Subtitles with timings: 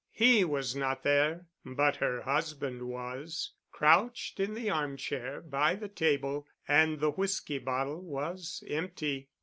[0.13, 6.99] He was not there, but her husband was,—crouched in the armchair by the table and
[6.99, 9.29] the whisky bottle was empty.